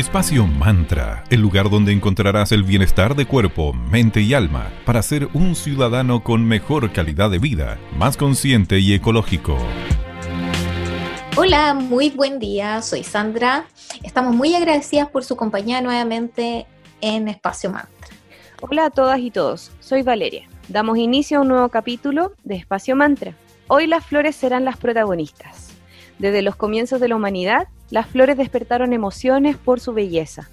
[0.00, 5.28] Espacio Mantra, el lugar donde encontrarás el bienestar de cuerpo, mente y alma para ser
[5.34, 9.58] un ciudadano con mejor calidad de vida, más consciente y ecológico.
[11.36, 13.66] Hola, muy buen día, soy Sandra.
[14.02, 16.66] Estamos muy agradecidas por su compañía nuevamente
[17.02, 18.08] en Espacio Mantra.
[18.62, 20.48] Hola a todas y todos, soy Valeria.
[20.68, 23.34] Damos inicio a un nuevo capítulo de Espacio Mantra.
[23.68, 25.69] Hoy las flores serán las protagonistas.
[26.20, 30.50] Desde los comienzos de la humanidad, las flores despertaron emociones por su belleza.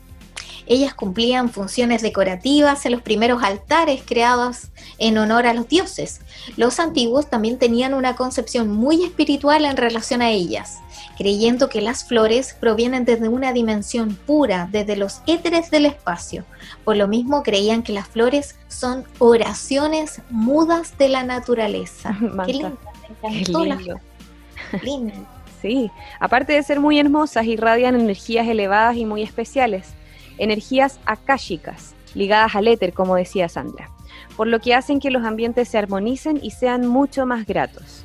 [0.65, 6.21] Ellas cumplían funciones decorativas en los primeros altares creados en honor a los dioses.
[6.55, 10.77] Los antiguos también tenían una concepción muy espiritual en relación a ellas,
[11.17, 16.45] creyendo que las flores provienen desde una dimensión pura, desde los éteres del espacio.
[16.85, 22.17] Por lo mismo creían que las flores son oraciones mudas de la naturaleza.
[22.45, 22.77] Qué lindo,
[23.21, 25.27] me encantó lindo.
[25.61, 29.93] Sí, aparte de ser muy hermosas, irradian energías elevadas y muy especiales,
[30.37, 33.89] energías akáshicas, ligadas al éter, como decía Sandra,
[34.35, 38.03] por lo que hacen que los ambientes se armonicen y sean mucho más gratos.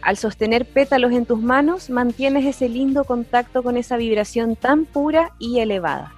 [0.00, 5.32] Al sostener pétalos en tus manos, mantienes ese lindo contacto con esa vibración tan pura
[5.38, 6.12] y elevada.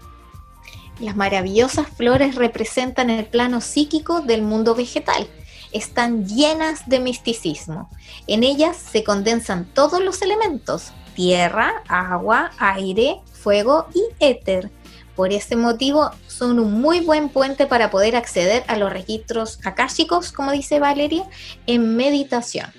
[1.01, 5.29] Las maravillosas flores representan el plano psíquico del mundo vegetal
[5.73, 7.89] están llenas de misticismo.
[8.27, 14.71] En ellas se condensan todos los elementos, tierra, agua, aire, fuego y éter.
[15.15, 20.31] Por ese motivo son un muy buen puente para poder acceder a los registros akáshicos,
[20.31, 21.25] como dice Valeria,
[21.67, 22.71] en meditación.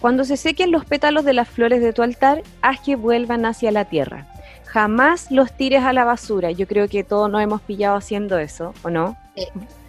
[0.00, 3.72] Cuando se sequen los pétalos de las flores de tu altar, haz que vuelvan hacia
[3.72, 4.26] la tierra.
[4.66, 6.50] Jamás los tires a la basura.
[6.50, 9.16] Yo creo que todos nos hemos pillado haciendo eso, ¿o no?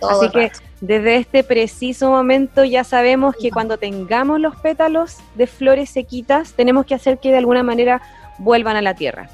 [0.01, 5.89] Así que desde este preciso momento ya sabemos que cuando tengamos los pétalos de flores
[5.89, 8.01] sequitas, tenemos que hacer que de alguna manera
[8.37, 9.29] vuelvan a la tierra.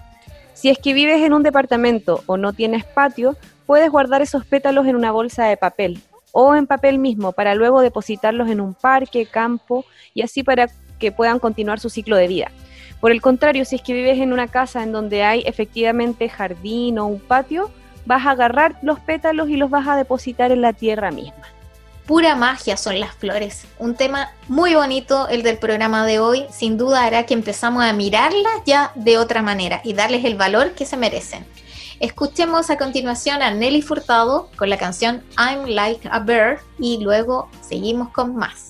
[0.53, 3.35] Si es que vives en un departamento o no tienes patio,
[3.65, 6.01] puedes guardar esos pétalos en una bolsa de papel
[6.31, 10.67] o en papel mismo para luego depositarlos en un parque, campo y así para
[10.97, 12.51] que puedan continuar su ciclo de vida.
[12.99, 16.97] Por el contrario, si es que vives en una casa en donde hay efectivamente jardín
[16.97, 17.69] o un patio,
[18.05, 21.43] vas a agarrar los pétalos y los vas a depositar en la tierra misma.
[22.05, 23.65] Pura magia son las flores.
[23.79, 26.45] Un tema muy bonito el del programa de hoy.
[26.51, 30.73] Sin duda hará que empezamos a mirarlas ya de otra manera y darles el valor
[30.73, 31.45] que se merecen.
[31.99, 37.49] Escuchemos a continuación a Nelly Furtado con la canción I'm Like a Bird y luego
[37.61, 38.69] seguimos con más.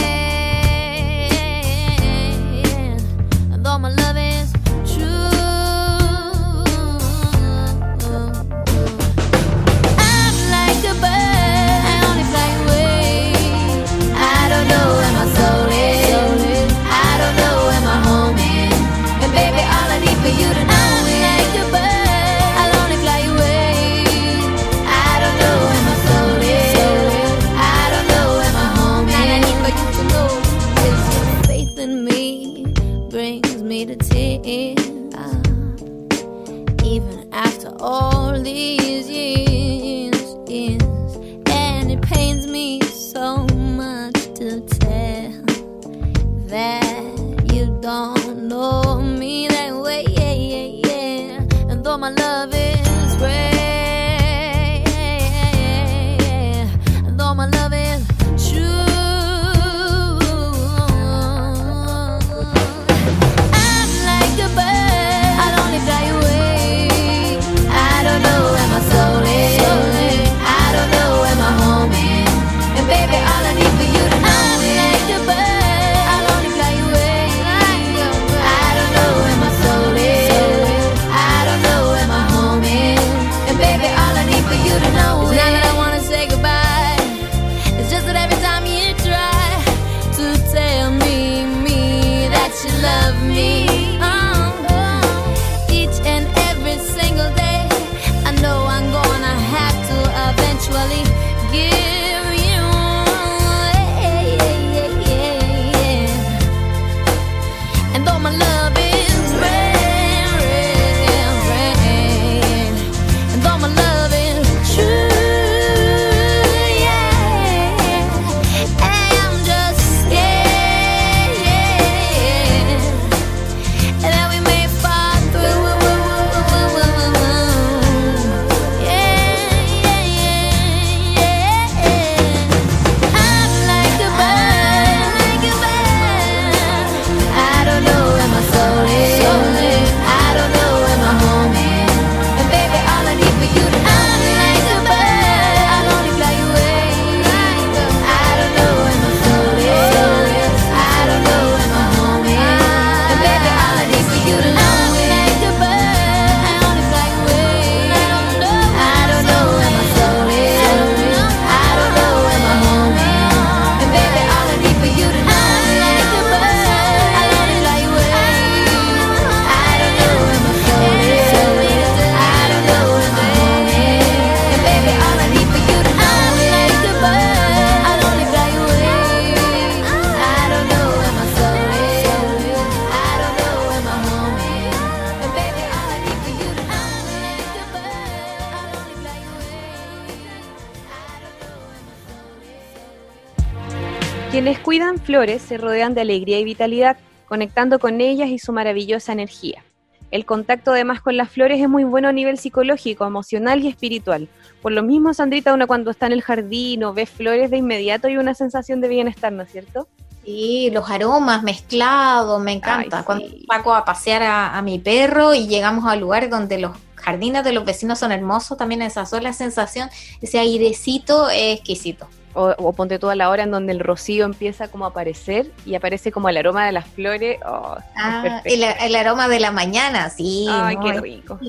[194.31, 196.95] Quienes cuidan flores se rodean de alegría y vitalidad,
[197.27, 199.65] conectando con ellas y su maravillosa energía.
[200.09, 204.29] El contacto además con las flores es muy bueno a nivel psicológico, emocional y espiritual.
[204.61, 208.07] Por lo mismo, Sandrita, uno cuando está en el jardín o ve flores de inmediato
[208.07, 209.89] hay una sensación de bienestar, ¿no es cierto?
[210.23, 213.03] Sí, los aromas mezclados, me encanta.
[213.03, 217.51] Cuando saco a pasear a, mi perro y llegamos a lugares donde los jardines de
[217.51, 219.89] los vecinos son hermosos, también esa sola sensación,
[220.21, 222.07] ese airecito es exquisito.
[222.33, 226.11] O, ponte toda la hora en donde el rocío empieza como a aparecer y aparece
[226.11, 227.39] como el aroma de las flores.
[227.45, 230.47] Oh, ah, el, aroma de la mañana, sí.
[230.49, 231.39] Ay, qué rico.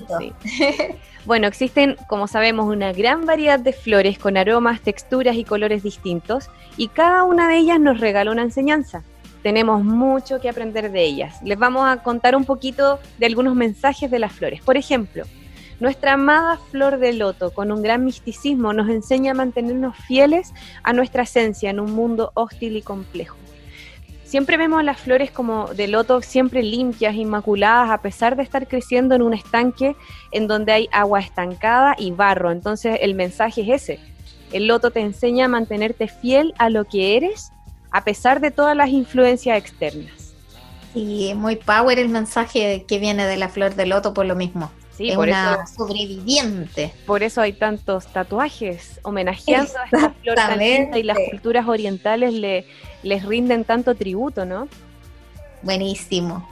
[1.25, 6.51] bueno, existen, como sabemos, una gran variedad de flores con aromas, texturas y colores distintos
[6.77, 9.03] y cada una de ellas nos regala una enseñanza.
[9.43, 11.43] Tenemos mucho que aprender de ellas.
[11.43, 14.63] Les vamos a contar un poquito de algunos mensajes de las flores.
[14.63, 15.25] Por ejemplo,
[15.83, 20.93] nuestra amada flor de loto, con un gran misticismo, nos enseña a mantenernos fieles a
[20.93, 23.37] nuestra esencia en un mundo hostil y complejo.
[24.23, 29.17] Siempre vemos las flores como de loto siempre limpias, inmaculadas, a pesar de estar creciendo
[29.17, 29.97] en un estanque
[30.31, 32.53] en donde hay agua estancada y barro.
[32.53, 34.01] Entonces el mensaje es ese.
[34.53, 37.51] El loto te enseña a mantenerte fiel a lo que eres
[37.91, 40.33] a pesar de todas las influencias externas.
[40.95, 44.71] Y muy power el mensaje que viene de la flor de loto por lo mismo.
[44.97, 46.93] Sí, por una eso, sobreviviente.
[47.07, 50.61] Por eso hay tantos tatuajes homenajeando a esta flor tan
[50.97, 52.67] y las culturas orientales le,
[53.03, 54.69] les rinden tanto tributo, ¿no?
[55.63, 56.47] Buenísimo.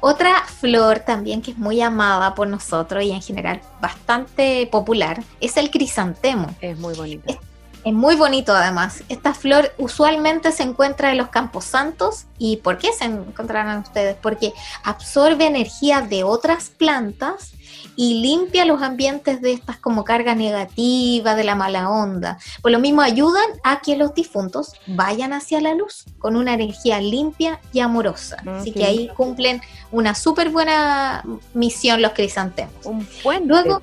[0.00, 5.56] Otra flor también que es muy amada por nosotros y en general bastante popular es
[5.56, 6.54] el crisantemo.
[6.60, 7.38] Es muy bonito.
[7.84, 9.04] Es muy bonito además.
[9.08, 12.24] Esta flor usualmente se encuentra en los campos santos.
[12.38, 14.16] ¿Y por qué se encontrarán ustedes?
[14.20, 14.52] Porque
[14.82, 17.52] absorbe energía de otras plantas
[17.96, 22.38] y limpia los ambientes de estas como carga negativa, de la mala onda.
[22.62, 27.00] Por lo mismo ayudan a que los difuntos vayan hacia la luz con una energía
[27.00, 28.36] limpia y amorosa.
[28.46, 29.60] Así que ahí cumplen
[29.92, 32.74] una súper buena misión los crisantemos.
[32.84, 33.80] Un buen Luego,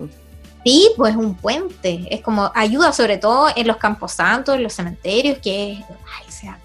[0.64, 2.08] Sí, pues un puente.
[2.10, 5.74] Es como ayuda sobre todo en los camposantos, en los cementerios, que
[6.28, 6.60] es sea,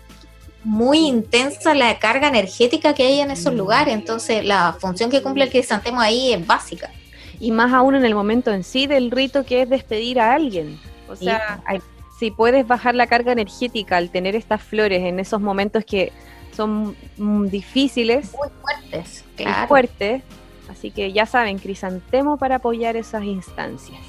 [0.64, 3.56] muy intensa la carga energética que hay en esos mm.
[3.56, 3.94] lugares.
[3.94, 6.90] Entonces la función que cumple el crisantemo ahí es básica.
[7.38, 10.78] Y más aún en el momento en sí del rito que es despedir a alguien.
[11.08, 11.62] O sea,
[12.18, 16.12] si puedes bajar la carga energética al tener estas flores en esos momentos que
[16.54, 18.32] son mm, difíciles.
[18.32, 19.68] Muy fuertes, claro.
[19.68, 20.22] Fuertes
[20.68, 24.00] Así que ya saben, crisantemo para apoyar esas instancias.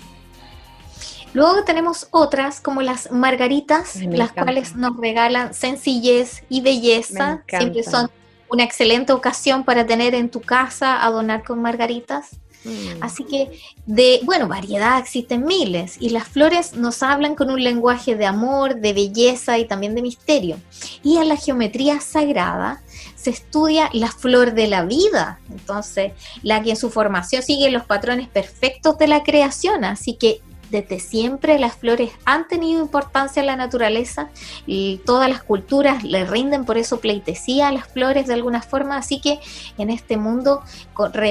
[1.34, 7.44] Luego tenemos otras como las margaritas, las cuales nos regalan sencillez y belleza.
[7.48, 8.10] Siempre son
[8.50, 12.38] una excelente ocasión para tener en tu casa, adornar con margaritas.
[12.64, 13.02] Mm.
[13.02, 18.16] Así que de, bueno, variedad existen miles y las flores nos hablan con un lenguaje
[18.16, 20.58] de amor, de belleza y también de misterio.
[21.04, 22.82] Y en la geometría sagrada
[23.18, 27.84] se estudia la flor de la vida, entonces la que en su formación sigue los
[27.84, 33.48] patrones perfectos de la creación, así que desde siempre las flores han tenido importancia en
[33.48, 34.30] la naturaleza
[34.66, 38.98] y todas las culturas le rinden por eso pleitesía a las flores de alguna forma,
[38.98, 39.40] así que
[39.78, 40.62] en este mundo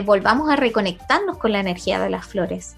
[0.05, 2.75] volvamos a reconectarnos con la energía de las flores.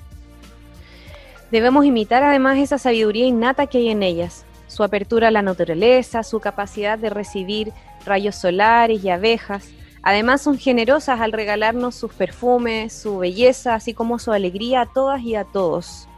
[1.50, 6.23] Debemos imitar además esa sabiduría innata que hay en ellas, su apertura a la naturaleza,
[6.23, 7.73] su capacidad de recibir
[8.05, 9.69] rayos solares y abejas.
[10.02, 15.23] Además son generosas al regalarnos sus perfumes, su belleza, así como su alegría a todas
[15.23, 16.09] y a todos.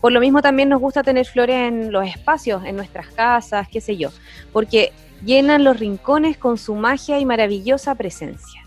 [0.00, 3.80] Por lo mismo también nos gusta tener flores en los espacios, en nuestras casas, qué
[3.80, 4.10] sé yo,
[4.52, 4.92] porque
[5.24, 8.62] llenan los rincones con su magia y maravillosa presencia.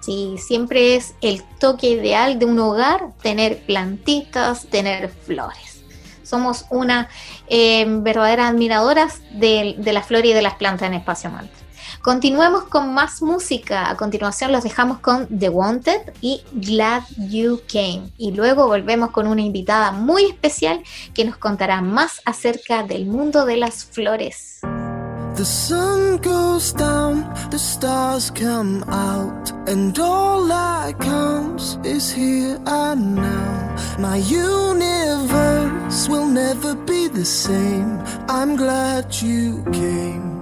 [0.00, 5.84] Sí, siempre es el toque ideal de un hogar tener plantitas, tener flores.
[6.24, 7.08] Somos una
[7.46, 11.61] eh, verdadera admiradoras de, de la flor y de las plantas en Espacio Mantra.
[12.02, 13.88] Continuemos con más música.
[13.88, 18.10] A continuación los dejamos con The Wanted y Glad You Came.
[18.18, 20.82] Y luego volvemos con una invitada muy especial
[21.14, 24.62] que nos contará más acerca del mundo de las flores.
[25.36, 33.14] The sun goes down, the stars come out, and all that counts is here and
[33.14, 33.76] now.
[33.98, 38.02] My universe will never be the same.
[38.28, 40.41] I'm glad you came.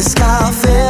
[0.00, 0.89] Me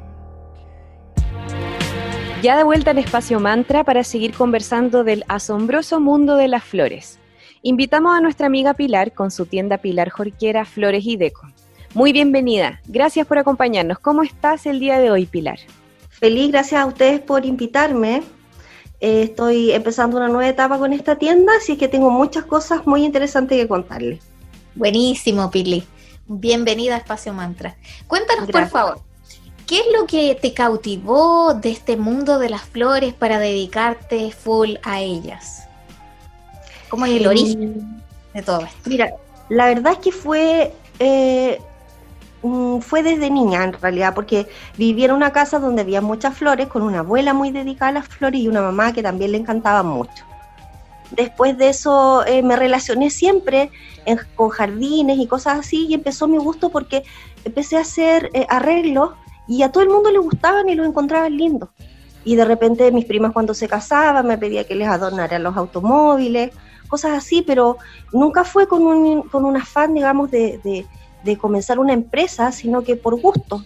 [2.41, 7.19] Ya de vuelta al espacio mantra para seguir conversando del asombroso mundo de las flores.
[7.61, 11.45] Invitamos a nuestra amiga Pilar con su tienda Pilar Jorquera Flores y Deco.
[11.93, 12.79] Muy bienvenida.
[12.87, 13.99] Gracias por acompañarnos.
[13.99, 15.59] ¿Cómo estás el día de hoy, Pilar?
[16.09, 18.23] Feliz, gracias a ustedes por invitarme.
[19.01, 23.03] Eh, estoy empezando una nueva etapa con esta tienda, así que tengo muchas cosas muy
[23.03, 24.19] interesantes que contarles.
[24.75, 25.83] Buenísimo, Pili.
[26.27, 27.75] Bienvenida a Espacio Mantra.
[28.07, 28.71] Cuéntanos, Gracias.
[28.71, 28.99] por favor,
[29.67, 34.75] ¿qué es lo que te cautivó de este mundo de las flores para dedicarte full
[34.83, 35.67] a ellas?
[36.89, 38.01] ¿Cómo es el Eh, origen
[38.33, 38.89] de todo esto?
[38.89, 39.13] Mira,
[39.49, 41.59] la verdad es que fue, eh,
[42.45, 44.47] mm, fue desde niña en realidad, porque
[44.77, 48.07] viví en una casa donde había muchas flores, con una abuela muy dedicada a las
[48.07, 50.23] flores y una mamá que también le encantaban mucho.
[51.11, 53.69] Después de eso eh, me relacioné siempre
[54.35, 57.03] con jardines y cosas así y empezó mi gusto porque
[57.43, 59.11] empecé a hacer eh, arreglos
[59.47, 61.69] y a todo el mundo le gustaban y los encontraban lindos.
[62.23, 66.51] Y de repente mis primas cuando se casaban me pedía que les adornara los automóviles,
[66.87, 67.77] cosas así, pero
[68.11, 70.87] nunca fue con un, con un afán, digamos, de-
[71.25, 73.65] de comenzar una empresa, sino que por gusto.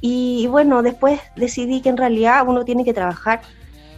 [0.00, 3.42] Y, bueno, después decidí que en realidad uno tiene que trabajar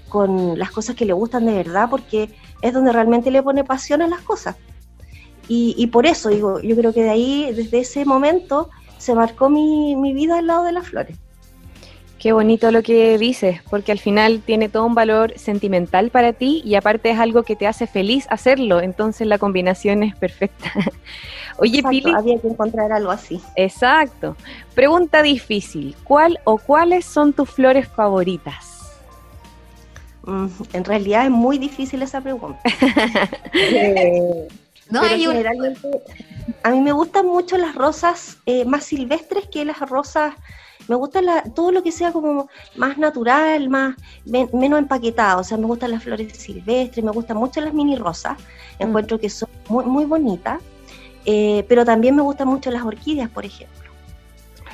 [0.08, 2.30] con las cosas que le gustan de verdad, porque
[2.62, 4.56] es donde realmente le pone pasión a las cosas.
[5.46, 9.50] Y, y por eso, digo, yo creo que de ahí, desde ese momento, se marcó
[9.50, 11.16] mi, mi vida al lado de las flores.
[12.20, 16.60] Qué bonito lo que dices, porque al final tiene todo un valor sentimental para ti
[16.66, 20.70] y aparte es algo que te hace feliz hacerlo, entonces la combinación es perfecta.
[21.60, 23.40] Oye, Exacto, Pili, había que encontrar algo así.
[23.54, 24.34] exacto.
[24.74, 28.66] Pregunta difícil, ¿cuál o cuáles son tus flores favoritas?
[30.24, 32.60] Mm, en realidad es muy difícil esa pregunta.
[33.52, 34.48] Eh,
[34.90, 35.88] No, pero hay un- generalmente
[36.64, 40.34] a mí me gustan mucho las rosas eh, más silvestres que las rosas.
[40.88, 45.42] Me gusta la- todo lo que sea como más natural, más men- menos empaquetado.
[45.42, 48.36] O sea, me gustan las flores silvestres, me gustan mucho las mini rosas.
[48.80, 48.82] Mm.
[48.82, 50.60] Encuentro que son muy, muy bonitas.
[51.26, 53.90] Eh, pero también me gustan mucho las orquídeas, por ejemplo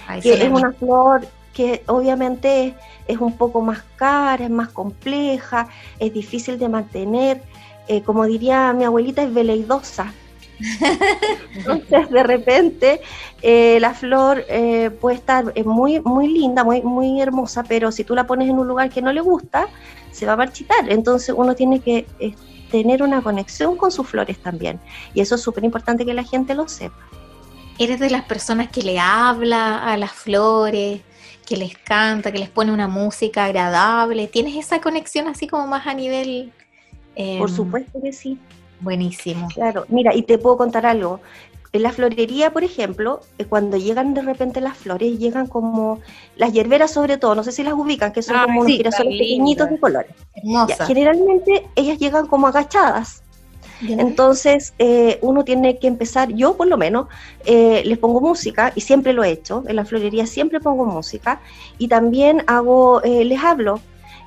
[0.07, 2.75] Ay, que sí, es una flor que obviamente
[3.09, 7.43] es un poco más cara, es más compleja, es difícil de mantener,
[7.89, 10.13] eh, como diría mi abuelita, es veleidosa.
[11.55, 13.01] Entonces, de repente,
[13.43, 18.05] eh, la flor eh, puede estar eh, muy, muy linda, muy, muy hermosa, pero si
[18.05, 19.69] tú la pones en un lugar que no le gusta,
[20.13, 20.91] se va a marchitar.
[20.91, 22.07] Entonces, uno tiene que
[22.71, 24.81] tener una conexión con sus flores también.
[25.15, 26.97] Y eso es súper importante que la gente lo sepa.
[27.79, 31.03] ¿Eres de las personas que le habla a las flores,
[31.45, 34.29] que les canta, que les pone una música agradable?
[34.29, 36.53] ¿Tienes esa conexión así como más a nivel...
[37.39, 38.39] Por supuesto que sí.
[38.81, 39.49] Buenísimo.
[39.49, 41.21] Claro, mira, y te puedo contar algo.
[41.73, 46.01] En la florería, por ejemplo, eh, cuando llegan de repente las flores, llegan como
[46.37, 49.71] las hierberas sobre todo, no sé si las ubican, que son como unos girasoles pequeñitos
[49.71, 50.11] de colores.
[50.87, 53.23] generalmente ellas llegan como agachadas.
[53.83, 57.09] Entonces, eh, uno tiene que empezar, yo por lo menos,
[57.45, 61.41] eh, les pongo música, y siempre lo he hecho, en la florería siempre pongo música,
[61.77, 63.81] y también hago, les hablo,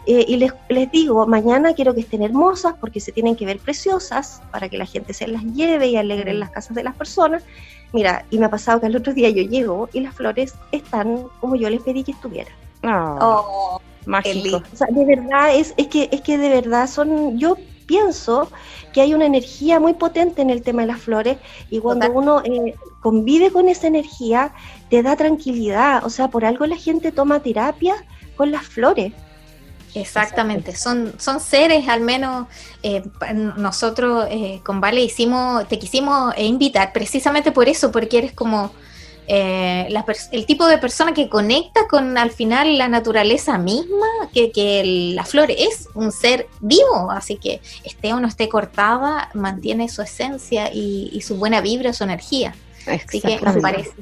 [0.06, 3.60] eh, y les, les, digo, mañana quiero que estén hermosas porque se tienen que ver
[3.60, 6.96] preciosas para que la gente se las lleve y alegre en las casas de las
[6.96, 7.44] personas.
[7.92, 11.26] Mira, y me ha pasado que el otro día yo llego y las flores están
[11.40, 12.54] como yo les pedí que estuvieran.
[12.84, 14.64] Oh, mágico.
[14.72, 18.50] O sea, de verdad, es, es, que, es que de verdad son, yo pienso
[18.94, 21.38] que hay una energía muy potente en el tema de las flores
[21.70, 24.54] y cuando uno eh, convive con esa energía,
[24.90, 26.06] te da tranquilidad.
[26.06, 27.96] O sea, por algo la gente toma terapia
[28.36, 29.14] con las flores.
[29.96, 32.48] Exactamente, son, son seres, al menos
[32.84, 33.04] eh,
[33.58, 38.72] nosotros eh, con Vale hicimos, te quisimos invitar precisamente por eso, porque eres como
[39.32, 39.88] eh,
[40.32, 45.24] el tipo de persona que conecta con al final la naturaleza misma, que, que la
[45.24, 50.72] flor es un ser vivo, así que esté o no esté cortada, mantiene su esencia
[50.74, 52.56] y, su buena vibra, su energía.
[52.88, 53.94] Así que me parece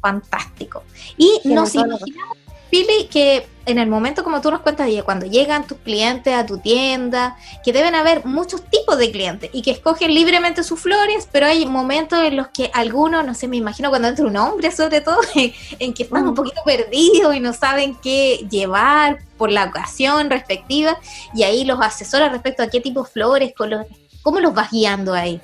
[0.00, 0.82] fantástico.
[1.18, 2.38] Y nos imaginamos
[2.70, 6.58] Pili, que en el momento como tú nos cuentas, cuando llegan tus clientes a tu
[6.58, 11.46] tienda, que deben haber muchos tipos de clientes y que escogen libremente sus flores, pero
[11.46, 15.00] hay momentos en los que algunos, no sé, me imagino cuando entra un hombre sobre
[15.00, 15.18] todo,
[15.78, 20.98] en que están un poquito perdidos y no saben qué llevar por la ocasión respectiva,
[21.34, 23.88] y ahí los asesoras respecto a qué tipo de flores, colores,
[24.22, 25.40] ¿cómo los vas guiando ahí?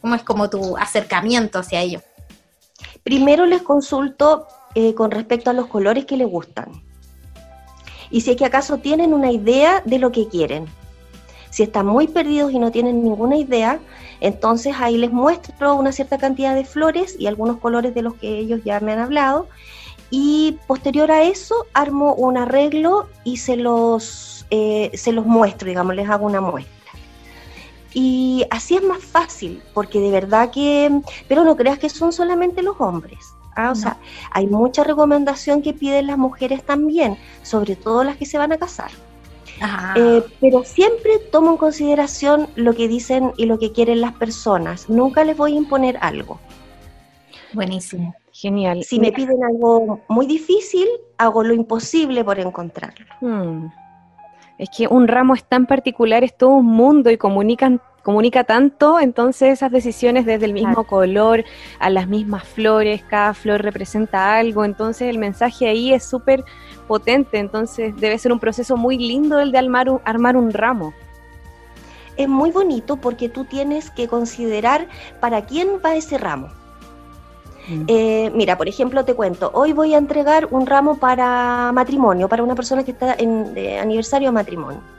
[0.00, 2.02] ¿Cómo es como tu acercamiento hacia ellos?
[3.02, 6.70] Primero les consulto eh, con respecto a los colores que les gustan.
[8.10, 10.66] Y si es que acaso tienen una idea de lo que quieren.
[11.50, 13.78] Si están muy perdidos y no tienen ninguna idea,
[14.20, 18.38] entonces ahí les muestro una cierta cantidad de flores y algunos colores de los que
[18.38, 19.48] ellos ya me han hablado.
[20.10, 25.94] Y posterior a eso armo un arreglo y se los, eh, se los muestro, digamos,
[25.96, 26.72] les hago una muestra.
[27.92, 32.62] Y así es más fácil, porque de verdad que, pero no creas que son solamente
[32.62, 33.33] los hombres.
[33.56, 33.96] Ah, o sea,
[34.30, 38.58] hay mucha recomendación que piden las mujeres también, sobre todo las que se van a
[38.58, 38.90] casar.
[39.96, 44.88] Eh, pero siempre tomo en consideración lo que dicen y lo que quieren las personas.
[44.88, 46.40] Nunca les voy a imponer algo.
[47.52, 48.14] Buenísimo.
[48.32, 48.82] Genial.
[48.82, 50.88] Si me piden algo muy difícil,
[51.18, 53.06] hago lo imposible por encontrarlo.
[53.20, 53.68] Hmm.
[54.58, 59.00] Es que un ramo es tan particular, es todo un mundo y comunican comunica tanto,
[59.00, 61.44] entonces esas decisiones desde el mismo color,
[61.80, 66.44] a las mismas flores, cada flor representa algo, entonces el mensaje ahí es súper
[66.86, 70.92] potente, entonces debe ser un proceso muy lindo el de armar un, armar un ramo.
[72.16, 74.86] Es muy bonito porque tú tienes que considerar
[75.18, 76.48] para quién va ese ramo.
[77.68, 77.84] Mm.
[77.88, 82.42] Eh, mira, por ejemplo, te cuento, hoy voy a entregar un ramo para matrimonio, para
[82.42, 84.93] una persona que está en aniversario de matrimonio.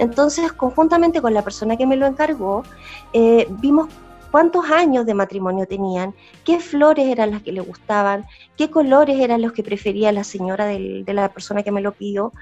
[0.00, 2.64] Entonces, conjuntamente con la persona que me lo encargó,
[3.12, 3.88] eh, vimos
[4.30, 6.14] cuántos años de matrimonio tenían,
[6.44, 10.66] qué flores eran las que le gustaban, qué colores eran los que prefería la señora
[10.66, 12.32] de la persona que me lo pidió.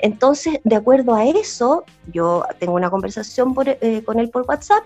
[0.00, 4.84] Entonces, de acuerdo a eso, yo tengo una conversación eh, con él por WhatsApp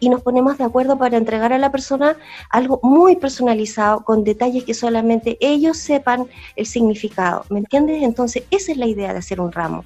[0.00, 2.16] y nos ponemos de acuerdo para entregar a la persona
[2.50, 7.44] algo muy personalizado, con detalles que solamente ellos sepan el significado.
[7.48, 8.02] ¿Me entiendes?
[8.02, 9.84] Entonces, esa es la idea de hacer un ramo.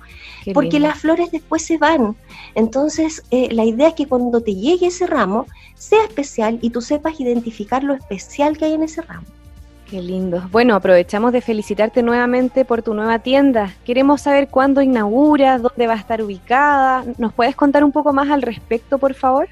[0.54, 2.16] porque las flores después se van.
[2.54, 6.80] Entonces, eh, la idea es que cuando te llegue ese ramo, sea especial y tú
[6.80, 9.26] sepas identificar lo especial que hay en ese ramo.
[9.88, 10.42] Qué lindo.
[10.50, 13.74] Bueno, aprovechamos de felicitarte nuevamente por tu nueva tienda.
[13.86, 17.04] Queremos saber cuándo inaugura, dónde va a estar ubicada.
[17.16, 19.48] ¿Nos puedes contar un poco más al respecto, por favor?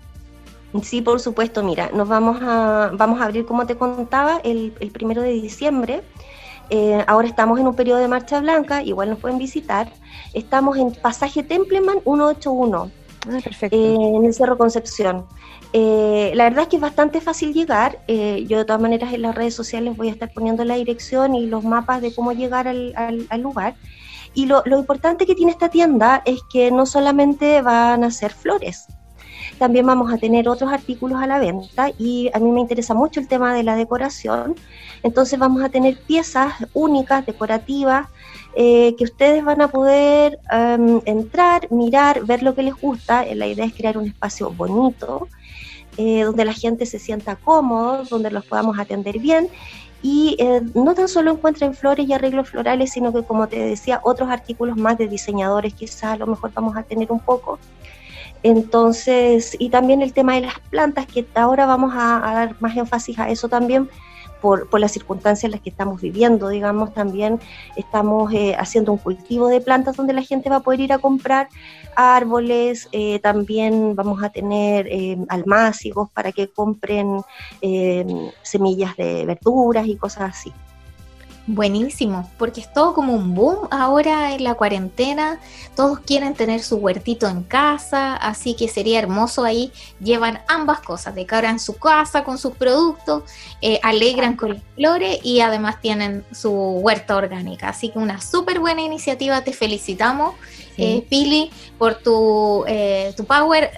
[0.83, 1.63] Sí, por supuesto.
[1.63, 6.03] Mira, nos vamos a, vamos a abrir, como te contaba, el, primero de diciembre.
[6.69, 9.91] Eh, ahora estamos en un periodo de marcha blanca, igual nos pueden visitar.
[10.35, 12.91] Estamos en pasaje Templeman 181,
[13.29, 13.75] ah, perfecto.
[13.75, 15.25] Eh, en el Cerro Concepción.
[15.79, 17.99] Eh, la verdad es que es bastante fácil llegar.
[18.09, 21.47] yo de todas maneras en las redes sociales voy a estar poniendo la dirección y
[21.47, 22.95] los mapas de cómo llegar al,
[23.39, 23.75] lugar.
[24.33, 28.33] Y lo, lo importante que tiene esta tienda es que no solamente van a ser
[28.33, 28.87] flores,
[29.59, 33.21] también vamos a tener otros artículos a la venta y a mí me interesa mucho
[33.21, 34.55] el tema de la decoración.
[35.03, 38.09] Entonces vamos a tener piezas únicas, decorativas,
[38.55, 43.25] eh, que ustedes van a poder em, entrar, mirar, ver lo que les gusta.
[43.35, 45.29] La idea es crear un espacio bonito,
[45.97, 49.49] eh, donde la gente se sienta cómodo, donde los podamos atender bien
[50.03, 54.01] y eh, no tan solo encuentren flores y arreglos florales, sino que como te decía,
[54.05, 57.59] otros artículos más de diseñadores, quizás a lo mejor vamos a tener un poco.
[58.43, 63.19] Entonces, y también el tema de las plantas, que ahora vamos a, dar más énfasis
[63.19, 63.89] a eso también,
[64.41, 67.41] por, por, las circunstancias en las que estamos viviendo, digamos, también
[67.75, 70.99] estamos eh, haciendo un cultivo de plantas donde la gente va a poder ir a
[70.99, 71.49] comprar
[71.97, 77.23] árboles, eh, también vamos a tener eh, almácigos para que compren
[78.43, 80.53] semillas de verduras y cosas así.
[81.49, 85.39] Buenísimo, porque es todo como un boom ahora en la cuarentena.
[85.77, 89.73] Todos quieren tener su huertito en casa, así que sería hermoso ahí.
[90.01, 93.23] Llevan ambas cosas, decoran su casa con sus productos,
[93.63, 97.69] eh, alegran con las flores y además tienen su huerta orgánica.
[97.69, 100.35] Así que una súper buena iniciativa, te felicitamos,
[100.77, 103.71] eh, Pili, por tu, eh, tu power,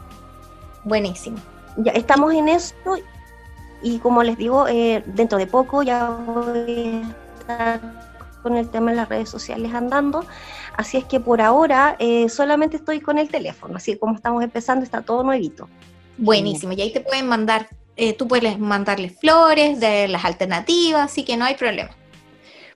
[0.85, 1.39] Buenísimo.
[1.77, 2.97] Ya estamos en esto
[3.83, 7.09] y como les digo, eh, dentro de poco ya voy a
[7.41, 7.81] estar
[8.43, 10.25] con el tema en las redes sociales andando.
[10.77, 14.85] Así es que por ahora eh, solamente estoy con el teléfono, así como estamos empezando
[14.85, 15.69] está todo nuevito.
[16.17, 21.25] Buenísimo, y ahí te pueden mandar, eh, tú puedes mandarles flores de las alternativas, así
[21.25, 21.91] que no hay problema.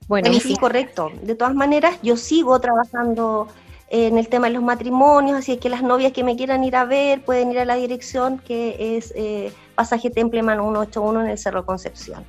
[0.07, 1.11] Bueno, sí, correcto.
[1.23, 3.47] De todas maneras, yo sigo trabajando
[3.89, 6.75] en el tema de los matrimonios, así es que las novias que me quieran ir
[6.75, 11.37] a ver pueden ir a la dirección que es eh, Pasaje Templeman 181 en el
[11.37, 12.25] Cerro Concepción.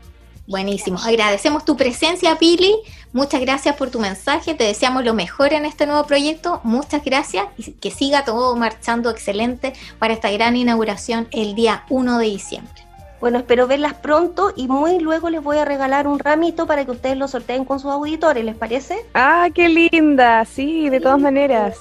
[0.47, 0.99] Buenísimo.
[1.05, 2.75] Agradecemos tu presencia, Pili.
[3.13, 4.55] Muchas gracias por tu mensaje.
[4.55, 6.61] Te deseamos lo mejor en este nuevo proyecto.
[6.63, 12.19] Muchas gracias y que siga todo marchando excelente para esta gran inauguración el día 1
[12.19, 12.87] de diciembre.
[13.21, 16.91] Bueno, espero verlas pronto y muy luego les voy a regalar un ramito para que
[16.91, 18.99] ustedes lo sorteen con sus auditores, ¿les parece?
[19.15, 21.79] Ah, qué linda, sí, de todas maneras.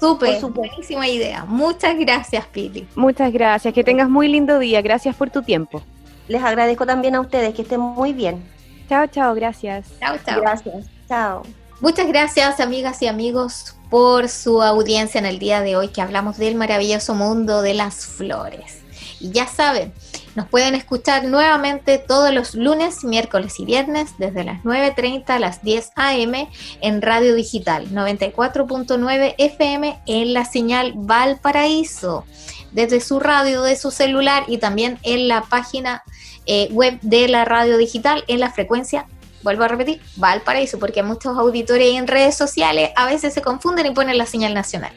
[0.00, 1.44] Súper, buenísima idea.
[1.44, 2.86] Muchas gracias, Pili.
[2.94, 4.80] Muchas gracias, que tengas muy lindo día.
[4.80, 5.82] Gracias por tu tiempo.
[6.28, 8.44] Les agradezco también a ustedes, que estén muy bien.
[8.88, 9.86] Chao, chao, gracias.
[9.98, 10.40] Chao, chao.
[10.40, 11.42] Gracias, chao.
[11.80, 16.36] Muchas gracias, amigas y amigos, por su audiencia en el día de hoy que hablamos
[16.36, 18.82] del maravilloso mundo de las flores.
[19.20, 19.92] Y ya saben,
[20.34, 25.62] nos pueden escuchar nuevamente todos los lunes, miércoles y viernes desde las 9.30 a las
[25.62, 26.48] 10 a.m.
[26.80, 32.24] en Radio Digital 94.9 FM en la señal Valparaíso
[32.72, 36.02] desde su radio, de su celular y también en la página
[36.46, 39.06] eh, web de la radio digital en la frecuencia,
[39.42, 43.90] vuelvo a repetir, Valparaíso, porque muchos auditores en redes sociales a veces se confunden y
[43.90, 44.92] ponen la señal nacional.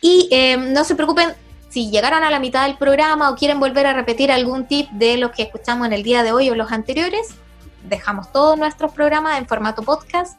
[0.00, 1.34] Y em, no se preocupen,
[1.68, 5.16] si llegaron a la mitad del programa o quieren volver a repetir algún tip de
[5.16, 7.28] los que escuchamos en el día de hoy o los anteriores,
[7.84, 10.38] dejamos todos nuestros programas en formato podcast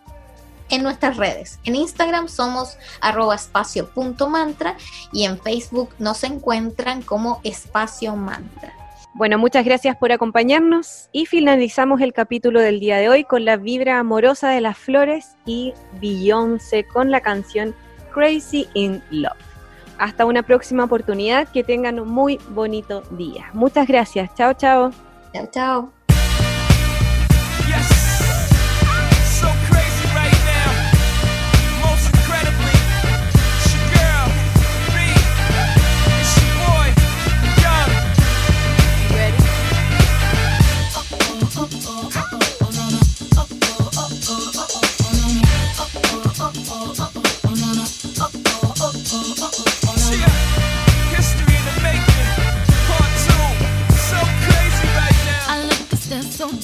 [0.69, 1.59] en nuestras redes.
[1.63, 4.75] En Instagram somos arroba espacio.mantra
[5.11, 8.73] y en Facebook nos encuentran como espacio mantra.
[9.13, 13.57] Bueno, muchas gracias por acompañarnos y finalizamos el capítulo del día de hoy con la
[13.57, 17.73] vibra amorosa de las flores y Beyoncé con la canción
[18.13, 19.33] Crazy in Love.
[19.97, 23.49] Hasta una próxima oportunidad, que tengan un muy bonito día.
[23.53, 24.91] Muchas gracias, chao, chao.
[25.33, 25.91] Chao, chao.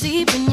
[0.03, 0.52] Deep in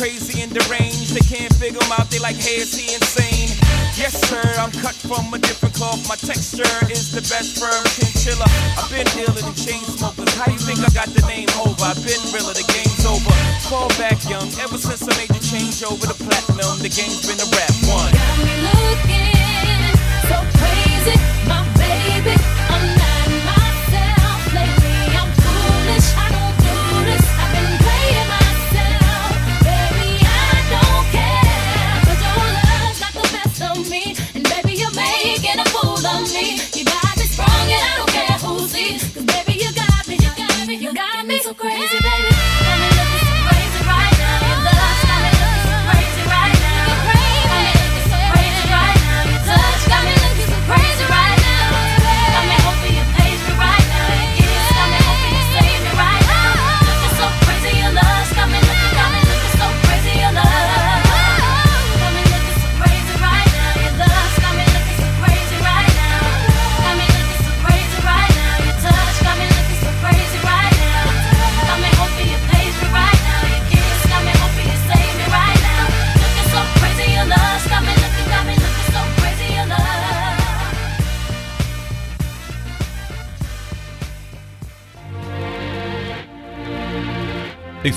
[0.00, 1.12] crazy and deranged.
[1.12, 3.52] They can't figure them out, they like, hey, is he insane?
[4.00, 6.00] Yes, sir, I'm cut from a different cloth.
[6.08, 8.48] My texture is the best firm chinchilla.
[8.80, 10.32] I've been dealing in chain smokers.
[10.40, 11.84] How you think I got the name over?
[11.84, 13.28] I've been realer, the game's over.
[13.68, 17.36] Call back young, ever since I made the change over to platinum, the game's been
[17.36, 18.08] a rap one.
[18.16, 19.84] Got me looking
[20.32, 21.20] so crazy.
[21.44, 21.59] My
[41.60, 41.99] crazy.